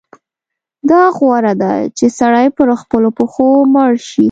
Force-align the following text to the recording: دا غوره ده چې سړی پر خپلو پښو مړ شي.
دا 0.89 1.03
غوره 1.17 1.53
ده 1.61 1.73
چې 1.97 2.05
سړی 2.19 2.47
پر 2.57 2.67
خپلو 2.81 3.09
پښو 3.17 3.47
مړ 3.73 3.91
شي. 4.07 4.19